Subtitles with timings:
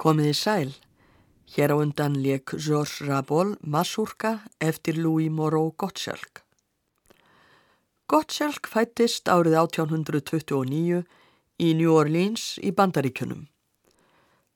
[0.00, 0.70] Komiði sæl.
[1.52, 6.40] Hér á undan leik Georges Rabol Masurka eftir Louis Moreau Gottschalk.
[8.08, 11.02] Gottschalk fættist árið 1829
[11.60, 13.44] í New Orleans í Bandaríkunum.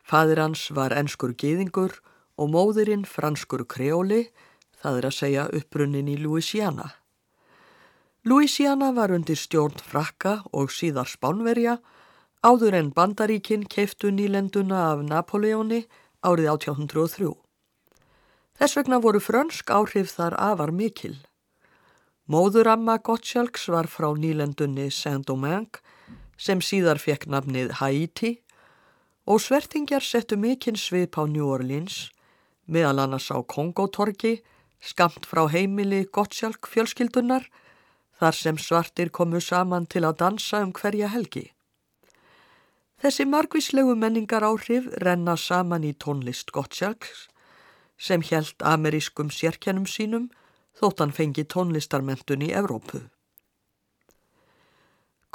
[0.00, 1.98] Fadir hans var enskur geðingur
[2.40, 4.30] og móðurinn franskur kreóli,
[4.80, 6.94] það er að segja upprunnin í Louisiana.
[8.24, 11.82] Louisiana var undir stjórn frakka og síðar spánverja
[12.44, 15.86] áður en Bandaríkin keiftu nýlenduna af Napoleoni
[16.20, 17.30] árið 1803.
[18.60, 21.16] Þess vegna voru frönsk áhrif þar afar mikil.
[22.28, 25.80] Móðuramma Gottschalks var frá nýlendunni Saint-Domingue
[26.36, 28.34] sem síðar fekk nafnið Haiti
[29.24, 32.10] og svertingjar settu mikinn svip á New Orleans
[32.68, 34.36] meðal annars á Kongotorki
[34.84, 37.48] skamt frá heimili Gottschalk fjölskyldunar
[38.20, 41.53] þar sem svartir komu saman til að dansa um hverja helgi.
[43.04, 47.26] Þessi margvíslegu menningar áhrif renna saman í tónlist Gottschalks
[48.00, 50.30] sem helt amerískum sérkennum sínum
[50.80, 53.02] þótt hann fengi tónlistarmentun í Evrópu.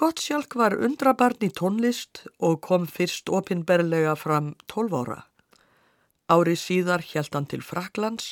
[0.01, 5.19] Gottschalk var undrabarn í tónlist og kom fyrst opinberlega fram 12 ára.
[6.25, 8.31] Árið síðar helt hann til Fraklands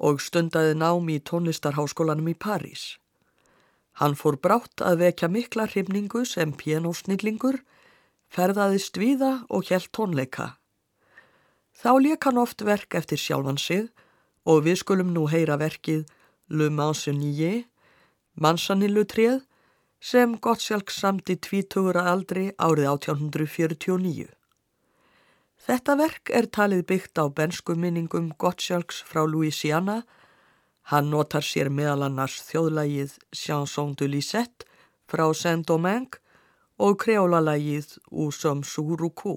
[0.00, 2.94] og stundaði nám í tónlistarháskólanum í París.
[4.00, 7.60] Hann fór brátt að vekja mikla hrifningu sem pianosnillingur,
[8.30, 10.54] ferðaðist víða og helt tónleika.
[11.74, 13.88] Þá leik hann oft verk eftir sjálfan sig
[14.46, 16.06] og við skulum nú heyra verkið
[16.50, 17.64] Le Mansonnier,
[18.34, 19.42] Mansanillutrið,
[20.00, 24.30] sem Gottschalk samti tvítugur að aldri árið 1849.
[25.60, 30.00] Þetta verk er talið byggt á bensku minningum Gottschalks frá Louisiana
[30.90, 34.66] Hann notar sér meðal annars þjóðlægið Chanson de Lisette
[35.10, 36.18] frá Saint-Domingue
[36.80, 39.34] og kreólalægið Úsum Súrukú.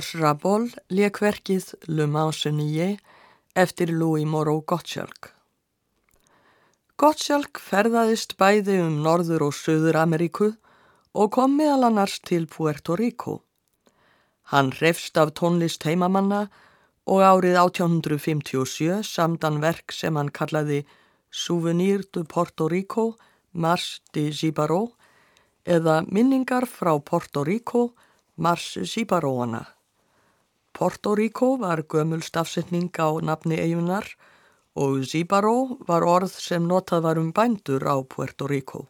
[0.00, 2.94] Georges Rabol lekverkið Le Mancenier
[3.52, 5.34] eftir Louis Moreau Gottschalk.
[6.96, 10.54] Gottschalk ferðaðist bæði um Norður og Suður Ameríku
[11.12, 13.42] og kom meðal annars til Puerto Rico.
[14.48, 16.46] Hann hrefst af tónlist heimamanna
[17.04, 20.86] og árið 1857 samdan verk sem hann kallaði
[21.28, 23.18] Souvenir de Puerto Rico,
[23.52, 24.94] Mars de Gibaro
[25.66, 27.90] eða Minningar frá Puerto Rico
[28.36, 29.79] Mars Sibaróana.
[30.80, 34.06] Porto Rico var gömul stafsetning á nafni eigunar
[34.72, 38.86] og Sibaró var orð sem notað var um bændur á Puerto Rico.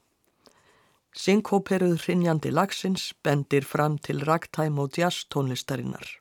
[1.11, 6.20] Synkóperuð hrinjandi lagsins bendir fram til ragtæm og jazz tónlistarinnar.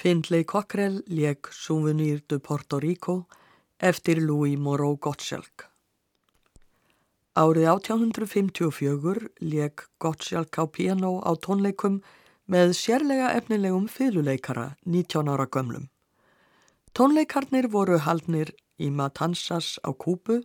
[0.00, 3.26] Findlay Cockrell leik Souvenir de Puerto Rico
[3.78, 5.66] eftir Louis Moreau Gottschalk.
[7.36, 12.00] Árið 1854 leik Gottschalk á piano á tónleikum
[12.48, 15.90] með sérlega efnilegum fyluleikara 19 ára gömlum.
[16.96, 20.40] Tónleikarnir voru haldnir í Matanzas á Kúbu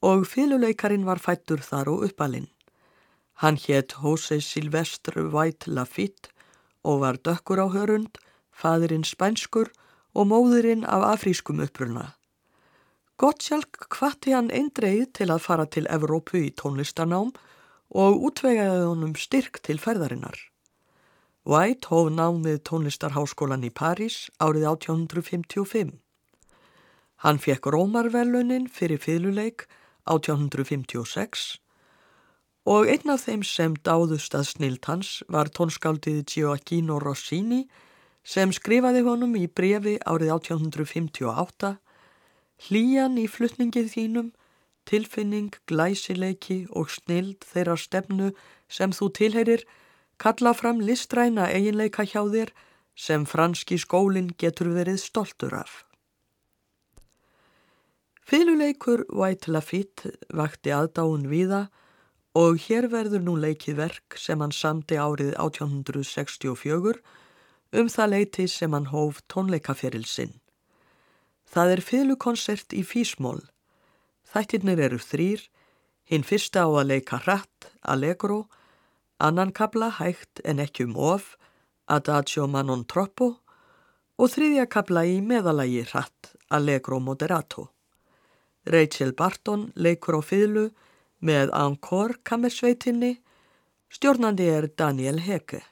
[0.00, 2.48] og fyluleikarin var fættur þar og uppalinn.
[3.44, 6.32] Hann hétt Jose Silvestre White Lafitte
[6.80, 8.16] og var dökkur á hörund,
[8.54, 9.70] fadurinn spænskur
[10.14, 12.12] og móðurinn af afrískum uppruna.
[13.18, 17.30] Gottschalk hvatti hann eindreið til að fara til Evrópu í tónlistanám
[17.94, 20.34] og útvegaði honum styrk til ferðarinnar.
[21.46, 25.92] White hóf námið tónlistarháskólan í París árið 1855.
[27.22, 29.66] Hann fekk Rómarvelunin fyrir fyluleik
[30.10, 31.44] 1856
[32.64, 37.66] og einn af þeim sem dáðust að snilt hans var tónskáldið Gioacchino Rossini
[38.24, 41.74] sem skrifaði honum í brefi árið 1858
[42.64, 44.28] hlýjan í flutningið þínum,
[44.88, 48.30] tilfinning, glæsileiki og snild þeirra stefnu
[48.68, 49.64] sem þú tilherir
[50.20, 52.52] kalla fram listræna eiginleika hjá þér
[52.94, 55.82] sem franski skólinn getur verið stoltur af.
[58.24, 61.66] Fyluleikur White Lafitte vakti aðdáun viða
[62.38, 67.02] og hér verður nú leikið verk sem hann samti árið 1864
[67.74, 70.38] um það leiti sem hann hóf tónleikaferil sinn.
[71.44, 73.42] Það er fylukonsert í físmól.
[74.30, 75.42] Þættirnir eru þrýr,
[76.10, 78.46] hinn fyrsta á að leika hratt, allegro,
[79.18, 81.34] annan kabla hægt en ekki um of,
[81.86, 83.36] adagio manon troppo
[84.18, 87.68] og þriðja kabla í meðalagi hratt, allegro moderato.
[88.66, 90.70] Rachel Barton leikur á fylgu
[91.24, 93.18] með Angkor kammersveitinni,
[93.92, 95.62] stjórnandi er Daniel Heke.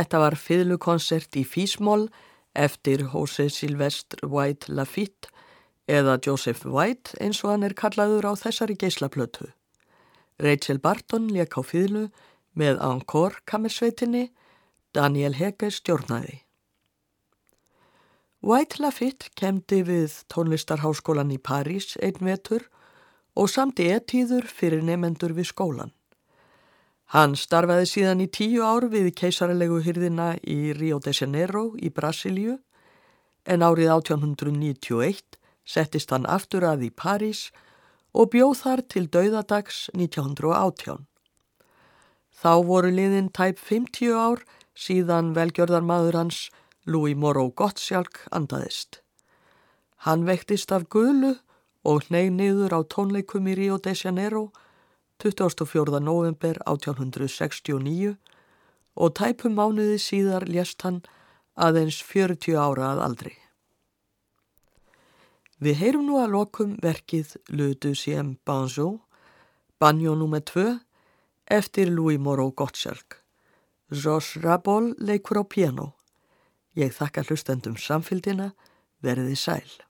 [0.00, 2.06] Þetta var fiðlukonsert í Físmól
[2.56, 5.28] eftir Jose Silvestre White Lafitte
[5.84, 9.50] eða Joseph White eins og hann er kallaður á þessari geislaplötu.
[10.40, 12.06] Rachel Barton leik á fiðlu
[12.56, 14.30] með Encore kamersveitinni,
[14.96, 16.40] Daniel Hege stjórnaði.
[18.40, 22.70] White Lafitte kemdi við tónlistarháskólan í París einn vetur
[23.36, 25.92] og samti ettíður fyrir nefendur við skólan.
[27.10, 32.52] Hann starfaði síðan í tíu ár við keisarlegu hyrðina í Rio de Janeiro í Brasilju
[33.50, 37.48] en árið 1891 settist hann aftur að í París
[38.14, 41.02] og bjóð þar til dauðadags 1918.
[42.30, 44.46] Þá voru liðin tæp 50 ár
[44.78, 46.46] síðan velgjörðarmadur hans
[46.86, 49.02] Louis Moreau Gottschalk andaðist.
[50.06, 51.34] Hann vektist af gulu
[51.82, 54.52] og hnei niður á tónleikum í Rio de Janeiro
[55.20, 56.00] 24.
[56.00, 58.16] november 1869
[58.96, 61.02] og tæpum mánuði síðar lést hann
[61.60, 63.34] aðeins 40 ára að aldri.
[65.60, 69.02] Við heyrum nú að lokum verkið Le Deuxième Banjo,
[69.76, 70.40] Banjo nr.
[70.40, 70.64] 2,
[71.52, 73.20] eftir Louis Moreau Gottschalk.
[73.92, 75.92] Josh Rabol leikur á piano.
[76.72, 78.54] Ég þakka hlustendum samfélgina,
[79.04, 79.89] verði sæl.